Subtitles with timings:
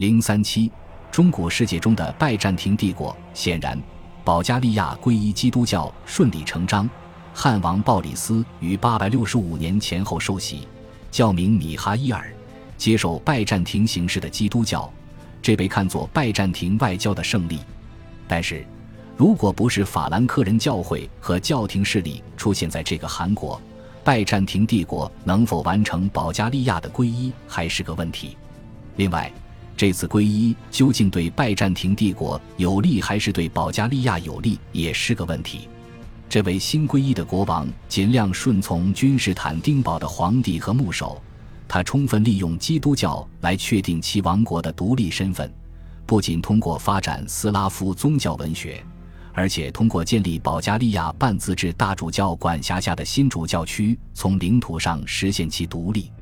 [0.00, 0.72] 零三七，
[1.12, 3.14] 中古世界中的拜占庭帝国。
[3.34, 3.78] 显然，
[4.24, 6.88] 保加利亚皈依基督教顺理成章。
[7.34, 10.66] 汉王鲍里斯于八百六十五年前后受洗，
[11.10, 12.32] 教名米哈伊尔，
[12.78, 14.90] 接受拜占庭形式的基督教，
[15.42, 17.58] 这被看作拜占庭外交的胜利。
[18.26, 18.64] 但是，
[19.18, 23.60] 如果不是法兰克人教会和教廷势力出现在这个韩国，
[24.02, 28.38] 拜占庭帝国能否完成保加利亚的皈依还是个问题。
[28.96, 29.30] 另外，
[29.80, 35.70] 这次皈依究竟对拜占庭帝国有利还是对保加利亚有利，也是个问题。
[36.28, 41.18] 这位新皈依的国王尽量顺从君士坦丁堡的皇帝和牧首，
[41.66, 45.50] 他充分利用基督教来确定其王国的独立身份，
[46.04, 48.84] 不仅通过发展斯拉夫宗教文学。
[49.32, 56.12] 而且通过建立保加利亚半自治大主教管辖下的新主教区，从领土上实现其独立。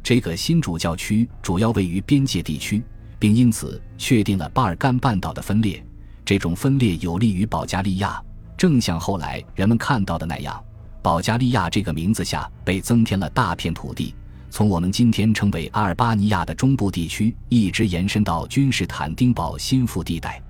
[0.00, 2.80] 这个新主教区主要位于边界地区，
[3.20, 5.80] 并因此确定了巴尔干半岛的分裂。
[6.24, 8.20] 这种分裂有利于保加利亚，
[8.56, 10.60] 正像后来人们看到的那样，
[11.02, 14.14] 保加利亚这个名字下被增添了大片土地，
[14.48, 20.42] 从我们今天称为阿尔巴尼亚的中部地区，一直延伸到君士坦丁堡心腹地带。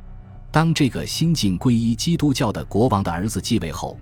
[0.51, 3.99] 当这个新晋皈依基督教的国王的儿子继位后，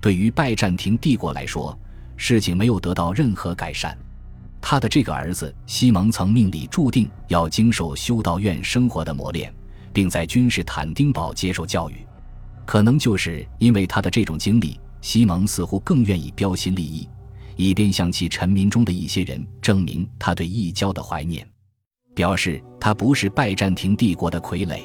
[0.00, 1.76] 对于拜占庭帝国来说，
[2.16, 3.96] 事情没有得到任何改善。
[4.60, 9.52] 他的这个儿子西蒙曾命里注定要经受修道院生活的磨练，
[9.92, 11.94] 并在君士坦丁堡接受教育。
[12.66, 17.08] 可能就是因为他的这种经历，西蒙似乎更愿意标新立异，
[17.56, 21.48] 以便向其臣民中的一些人证明他对异教的怀念，
[22.14, 24.80] 表示他不是拜占庭帝国的傀儡。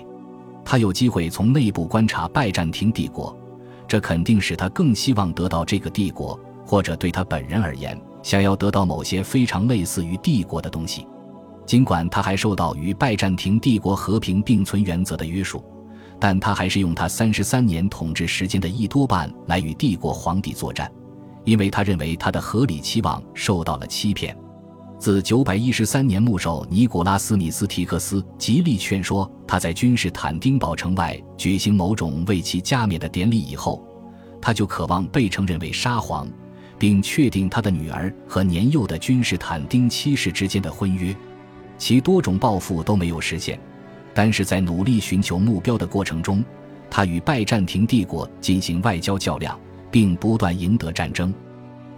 [0.63, 3.37] 他有机会从内部观察拜占庭帝国，
[3.85, 11.05] 这肯定使他更希望得到这个帝国，或者对他本人而言，想要得到某些非常类似于帝国的东西。
[11.65, 15.63] 尽管他还受到与拜占庭帝国和平并存原则的约束，
[16.19, 20.91] 但他还是用他三十三年统治时间的一多半来与帝国皇帝作战，
[21.45, 24.35] 因为他认为他的合理期望受到了欺骗。
[24.99, 33.85] 自九百一十三年，牧首尼古拉斯·米斯提克斯极力劝说他在君士坦丁堡城外举行某种为其加冕的典礼以后，
[34.41, 36.25] 他就渴望被承认为沙皇，
[36.83, 41.15] 并确定他的女儿和年幼的君士坦丁七世之间的婚约。
[41.77, 43.57] 其多种抱负都没有实现，
[44.13, 46.43] 但是在努力寻求目标的过程中，
[46.89, 49.57] 他与拜占庭帝国进行外交较量，
[49.89, 51.33] 并不断赢得战争。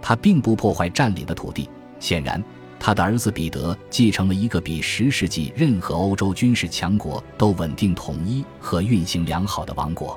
[0.00, 2.40] 他并不破坏占领的土地，显然。
[2.78, 10.16] 他的儿子彼得继承了一个比十世纪任何欧洲军事强国都稳定统一和运行良好的王国。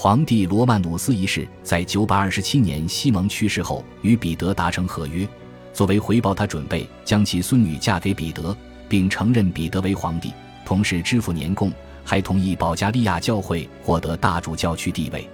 [0.00, 5.28] 皇帝罗曼努斯一世在927年西蒙去世后与彼得达成合约，
[5.72, 8.56] 作为回报，他准备将其孙女嫁给彼得，
[8.88, 10.32] 并承认彼得为皇帝，
[10.64, 11.72] 同时支付年贡，
[12.04, 15.28] 还同意保加利亚教会获得大主教区地位。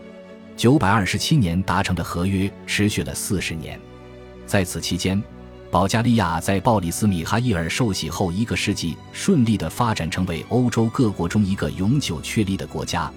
[0.57, 3.79] 927年达成的合约持续了四十年，
[4.47, 5.23] 在此期间。
[5.71, 13.13] 保加利亚在鲍里斯·米哈伊尔受洗后一个世纪，顺利地发展成为欧洲各国中一个永久确立的国家，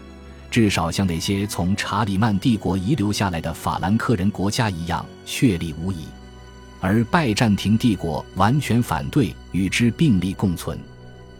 [0.49, 6.05] 至少像那些从查理曼帝国遗留下来的法兰克人国家一样确立无疑。
[6.79, 10.77] 而拜占庭帝国完全反对与之并立共存。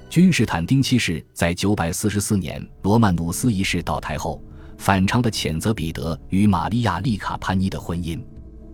[0.09, 4.41] 君士坦丁七世在944年罗曼努斯一世倒台后，
[4.77, 8.19] 反常地谴责彼得与玛利亚·丽卡潘尼的婚姻，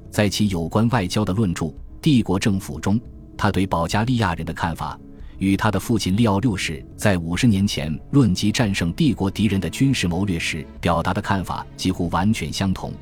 [0.10, 1.74] 在其有关外交的论著。
[2.02, 3.00] 帝国政府中，
[3.38, 5.00] 他对保加利亚人的看法
[5.44, 12.94] 与他的父亲利奥六世在五十年前论及战胜帝国敌人的军事谋略时表达的看法几乎完全相同。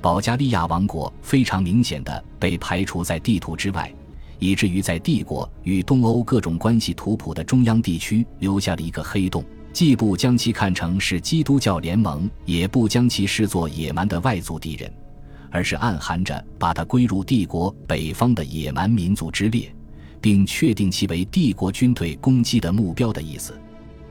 [0.00, 3.94] 保加利亚王国非常明显的被排除在地图之外，
[4.40, 14.92] 以至于在帝国与东欧各种关系图谱的中央地区留下了一个黑洞，既不将其看成是基督教联盟，也不将其视作野蛮的外族敌人。
[15.48, 19.72] 而是暗含着把它归入帝国北方的野蛮民族之列，
[20.24, 23.52] 并确定其为帝国军队攻击的目标的意思。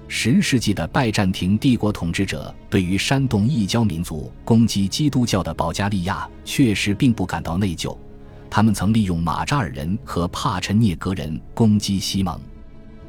[0.07, 7.98] 十世纪的拜占庭帝国统治者对于煽动异教民族攻击基督教的保加利亚确实并不感到内疚，
[8.48, 12.39] 他们曾利用马扎尔人和帕陈涅格人攻击西蒙。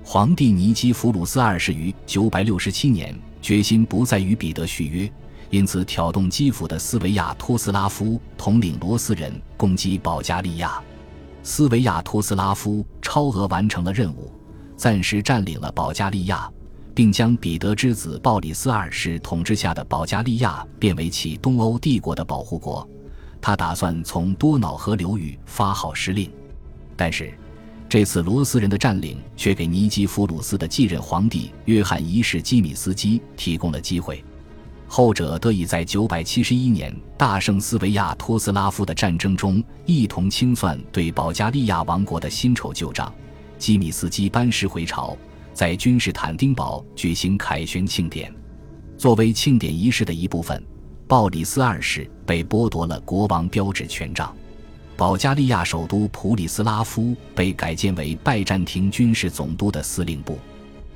[0.03, 5.13] 皇帝尼基弗鲁斯二世于九百六十七年决心不再与彼得续约。
[5.51, 10.83] 因此，挑动基辅的斯维亚托斯拉夫统领罗斯人攻击保加利亚。
[11.45, 14.33] 斯维亚托斯拉夫超额完成了任务，
[14.77, 16.51] 暂时占领了保加利亚，
[16.95, 22.89] 并将彼得之子鲍里斯二世统治下的保加利亚变为其东欧帝国的保护国。
[23.43, 26.29] 他打算从多瑙河流域发号施令，
[26.97, 27.33] 但是。
[27.87, 34.25] 这次罗斯人的占领却给尼基弗鲁斯的继任皇帝约翰一世基米斯基提供了机会，
[34.87, 43.13] 后者得以在971年大胜斯维亚托斯拉夫的战争中一同清算对保加利亚王国的新仇旧账。
[43.59, 45.17] 基米斯基班师回朝，
[45.53, 48.33] 在君士坦丁堡举行凯旋庆典。
[48.97, 50.63] 作为庆典仪式的一部分，
[51.09, 54.35] 鲍里斯二世被剥夺了国王标志权杖。
[54.97, 60.39] 保加利亚首都普里斯拉夫被改建为拜占庭军事总督的司令部。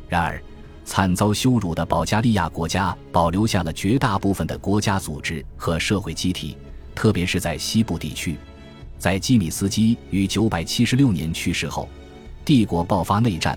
[0.09, 0.41] 然而，
[0.89, 6.57] 惨遭羞辱的保加利亚国家保留下了绝大部分的国家组织和社会机体，
[6.95, 8.39] 特别是在西部地区。
[8.97, 11.87] 在基米斯基于976年去世后，
[12.43, 13.57] 帝国爆发内战。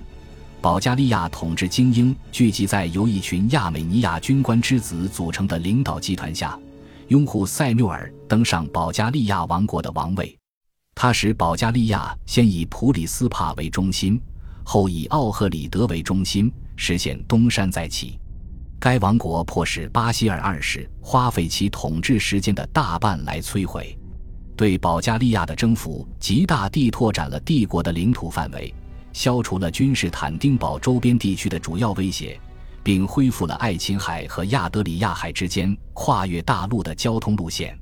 [0.59, 6.59] 保加利亚统治精英聚集在由一群亚美尼亚军官之子组成的领导集团下。
[7.07, 10.37] 拥护塞缪尔登上保加利亚王国的王位，
[10.93, 14.21] 他使保加利亚先以普里斯帕为中心，
[14.65, 16.51] 后以奥赫里德为中心，
[16.83, 18.19] 实现东山再起。
[18.79, 23.95] 该王国迫使巴西尔二世花费其统治时间的大半来摧毁。
[24.57, 28.73] 对保加利亚的征服，极大地拓展了帝国的领土范围，
[29.13, 32.39] 消除了君士坦丁堡周边地区的主要威胁。
[32.83, 37.77] 并恢复了爱琴海和亚德里亚海之间跨越大陆的交通路线。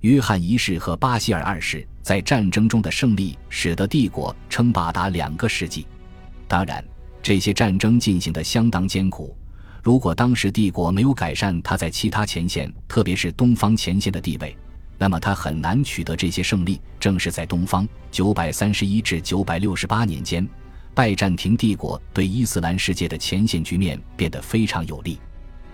[0.00, 5.86] 约翰一世和巴西尔二世在战争中的胜利，使得帝国称霸达两个世纪。
[6.46, 6.84] 当然，
[7.24, 9.34] 这些战争进行得相当艰苦。
[9.82, 14.54] 如果当时帝国没有改善他在其他前线，特别是东方前线的地位，
[14.98, 16.78] 那么他很难取得这些胜利。
[17.00, 20.46] 正是在东方，九百三十一至九百六十八年间。
[20.92, 25.18] 拜占庭帝国对伊斯兰世界的前线局面变得非常有利，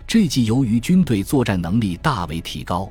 [0.07, 2.89] 这既由于军队作战能力大为提高，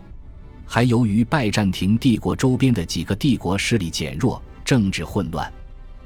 [0.66, 5.50] 还由于拜占庭帝国周边的几个帝国势力减弱，政治混乱。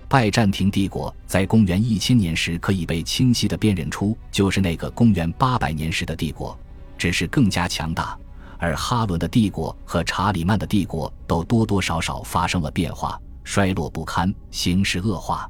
[0.08, 6.58] 拜占庭帝国在公元一千年时可以被清晰地辨认出就是那个公元八百年时的帝国，
[6.98, 8.18] 只是更加强大。
[8.60, 15.50] 而哈伦的帝国和查理曼的帝国都多多少少发生了变化，衰落不堪，形势恶化。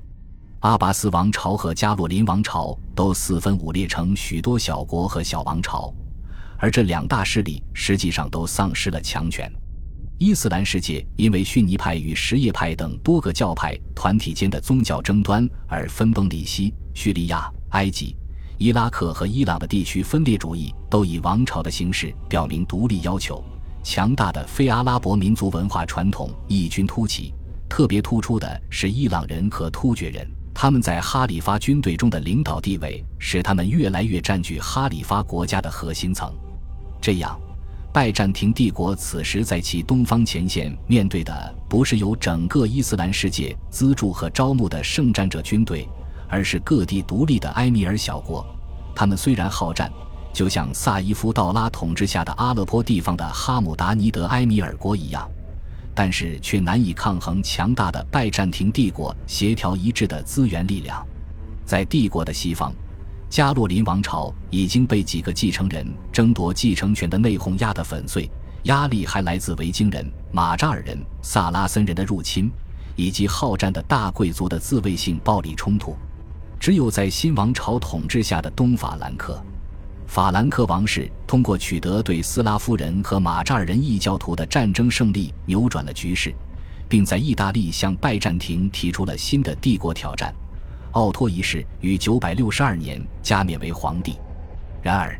[0.61, 5.94] 阿拔斯王朝和加洛林王朝都四分五裂成许多小国和小王朝，
[6.57, 9.51] 而这两大势力实际上都丧失了强权。
[10.24, 16.74] 伊斯兰世界因为逊尼派与什叶派等多个教派团体间的宗教争端而分崩离析。
[16.94, 18.16] 叙利亚、埃及、
[18.58, 23.44] 伊拉克和伊朗的地区分裂主义都以王朝的形式表明独立要求。
[23.84, 27.34] 强大的非阿拉伯民族文化传统异军突起，
[27.68, 30.25] 特别突出的是伊朗人和突厥人。
[30.54, 36.34] 他们在哈里发军队中的领导地位，使他们越来越占据哈里发国家的核心层。
[37.02, 37.38] 这样，
[37.94, 45.88] 拜占庭帝国此时在其东方前线面对的不是由整个伊斯兰世界资助和招募的圣战者军队，
[46.28, 48.44] 而是各地独立的埃米尔小国。
[48.95, 49.92] 他们虽然好战，
[50.34, 55.30] 就像萨伊夫道拉统治下的阿勒颇地方的哈姆达尼德埃米尔国一样。
[55.94, 61.06] 但是却难以抗衡强大的拜占庭帝国协调一致的资源力量。
[61.63, 62.74] 在帝国的西方，
[63.33, 68.30] 加洛林王朝已经被几个继承人争夺继承权的内讧压得粉碎，
[68.65, 72.51] 压力还来自维京人、马扎尔人、萨拉森人的入侵，
[72.95, 75.97] 以及好战的大贵族的自卫性暴力冲突。
[76.59, 79.44] 只有在新王朝统治下的东法兰克。
[80.06, 86.31] 法兰克王室通过取得对斯拉夫人和马扎尔人异教徒的战争胜利，扭转了局势，
[86.88, 90.31] 并在意大利向拜占庭提出了新的帝国挑战。
[90.93, 94.17] 奥托一世于962年加冕为皇帝。
[94.81, 95.19] 然而，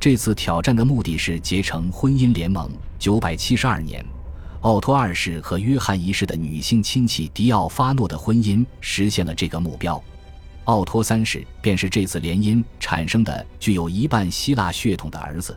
[0.00, 2.70] 这次挑战的目的是结成婚姻联盟。
[3.00, 4.04] 972年，
[4.60, 10.02] 奥托二世和约翰一世的女性亲戚迪奥发诺的婚姻实现了这个目标。
[10.64, 15.56] 奥托三世便是这次联姻产生的具有一半希腊血统的儿子，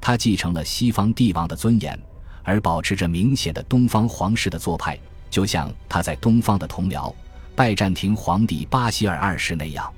[0.00, 1.96] 他继承了西方帝王的尊严，
[2.42, 4.98] 而保持着明显的东方皇室的做派，
[5.28, 7.12] 就像他在东方的同僚
[7.56, 9.90] 拜占庭皇帝巴希尔二世那样。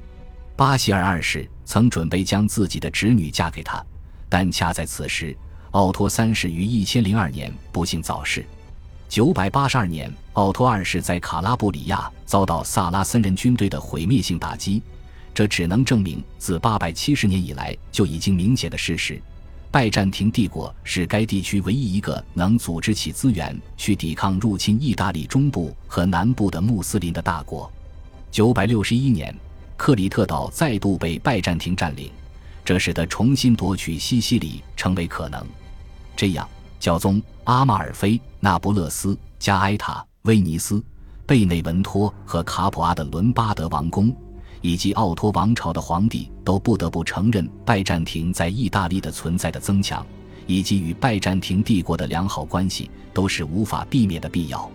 [0.55, 3.85] 巴希尔二世曾准备将自己的侄女嫁给他，
[4.29, 5.37] 但恰在此时，
[5.73, 8.47] 奥托三世于一千零二年不幸早逝。
[9.09, 14.81] 九百八十二年，奥托二世在卡拉布里亚遭到萨拉森人军队的毁灭性打击，
[15.35, 19.21] 这只能证明自八百七十年以来就已经明显的事实：
[19.71, 27.71] 拜占庭帝国是该地区唯一一个能组织起资源去抵抗入侵意大利中部和南部的穆斯林的大国。
[28.31, 29.35] 九百六十一年，
[29.77, 32.11] 克里特岛再度被拜占庭占领，
[32.65, 35.45] 这使得重新夺取西西里成为可能。
[36.17, 36.49] 这样。
[36.81, 40.81] 教宗阿马尔菲、那不勒斯、加埃塔、威尼斯、
[41.27, 44.15] 贝内文托和卡普阿的伦巴德王宫，
[44.61, 50.07] 以及奥托王朝的皇帝，都不得不承认拜占庭在意大利的存在的增强，
[50.47, 54.71] 以及与拜占庭帝国的良好关系，都是无法避免的必要。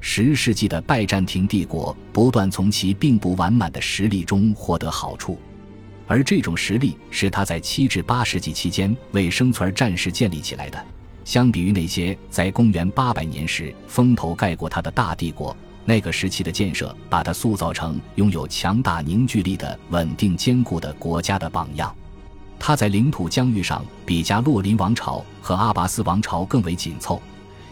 [0.00, 5.36] 十世纪的拜占庭帝国不断从其并不完满的实力中获得好处，
[6.06, 10.82] 而这种实力是他在七至八世纪期间为生存而战时建立起来的。
[11.24, 15.54] 相比于那些在公元八百年时风头盖过他的大帝国，
[15.88, 21.96] 那个时期的建设把它塑造成拥有强大凝聚力的稳定坚固的国家的榜样。
[22.58, 27.18] 它在领土疆域上比加洛林王朝和阿拔斯王朝更为紧凑。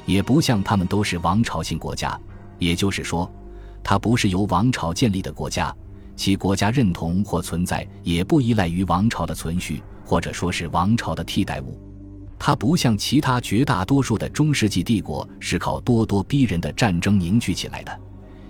[0.06, 2.18] 也不像他们都是王朝性国家，
[2.58, 3.30] 也就是说，
[3.84, 5.74] 它不是由王朝建立的国家，
[6.16, 11.78] 其国家认同或存在也不依赖于王朝的存续，或者说是王朝的替代物。
[12.38, 18.00] 它不像其他绝大多数的中世纪帝国是靠咄咄逼人的战争凝聚起来的，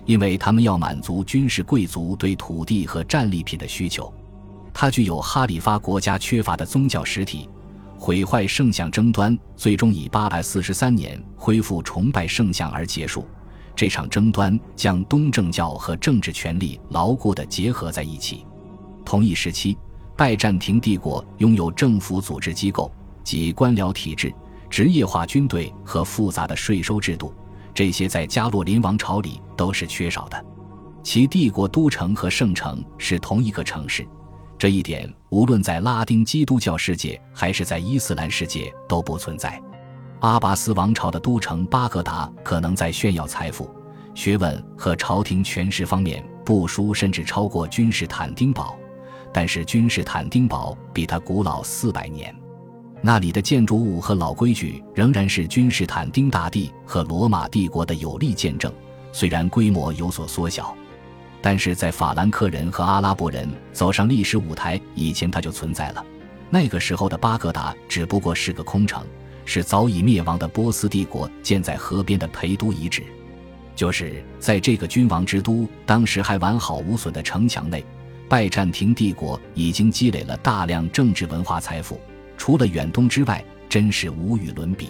[0.05, 4.13] 因为他们要满足军事贵族对土地和战利品的需求。
[4.73, 7.49] 它具有哈里发国家缺乏的宗教实体。
[7.99, 13.25] 毁坏圣像争端最终以八百四十三年恢复崇拜圣像而结束。
[13.75, 18.45] 这场争端将东正教和政治权力牢固地结合在一起。
[19.03, 19.75] 同一时期，
[20.15, 22.91] 拜占庭帝国拥有政府组织机构
[23.27, 24.33] 及官僚体制、
[24.69, 27.33] 职业化军队和复杂的税收制度，
[27.73, 30.45] 这些在加洛林王朝里都是缺少的。
[31.03, 34.07] 其帝国都城和圣城是同一个城市。
[34.57, 39.61] 这一点无论在拉丁基督教世界还是在伊斯兰世界都不存在。
[40.21, 43.69] 阿拔斯王朝的都城巴格达可能在炫耀财富、
[44.15, 48.77] 学问和朝廷权势方面不输甚至超过君士坦丁堡，
[49.33, 52.33] 但是君士坦丁堡比它古老四百年，
[53.01, 58.71] 那里的建筑物和老规矩仍然是君士坦丁大帝和罗马帝国的有力见证，
[59.11, 60.75] 虽然规模有所缩小。
[61.41, 66.03] 但是在法兰克人和阿拉伯人走上历史舞台以前，它就存在了。
[66.49, 69.05] 那个时候的巴格达只不过是个空城，
[69.45, 73.03] 是早已灭亡的波斯帝国建在河边的陪都遗址。
[73.75, 77.85] 就是在这个君王之都当时还完好无损的城墙内，
[78.27, 82.01] 拜占庭帝国已经积累了大量政治文化财富，
[82.37, 84.87] 除了远东之外，真是无与伦比。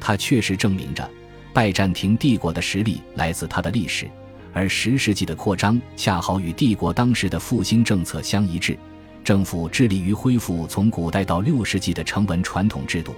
[0.00, 1.08] 它确实证明着，
[1.52, 4.06] 拜占庭帝国的实力来自它的历史。
[4.52, 8.78] 而十世纪的扩张恰好与帝国当时的复兴政策相一致，
[9.24, 13.14] 政府致力于恢复从古代到六世纪的成文传统制度，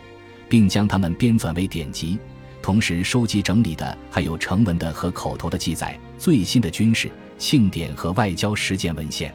[0.49, 2.19] 并将它们编纂为典籍，
[2.63, 9.35] 同时收集整理的还有成文的和口头的记载、最新的军事庆典和外交实践文献。